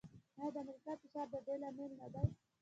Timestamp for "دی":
2.13-2.27